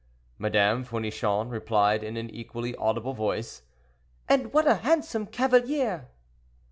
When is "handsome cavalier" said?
4.77-6.07